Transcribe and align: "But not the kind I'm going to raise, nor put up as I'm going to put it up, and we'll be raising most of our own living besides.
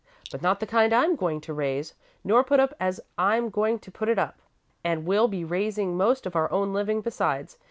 "But 0.31 0.41
not 0.41 0.59
the 0.59 0.65
kind 0.65 0.91
I'm 0.93 1.15
going 1.15 1.41
to 1.41 1.53
raise, 1.53 1.93
nor 2.23 2.43
put 2.43 2.59
up 2.59 2.73
as 2.79 3.01
I'm 3.19 3.51
going 3.51 3.77
to 3.77 3.91
put 3.91 4.09
it 4.09 4.17
up, 4.17 4.41
and 4.83 5.05
we'll 5.05 5.27
be 5.27 5.45
raising 5.45 5.95
most 5.95 6.25
of 6.25 6.35
our 6.35 6.51
own 6.51 6.73
living 6.73 7.01
besides. 7.01 7.59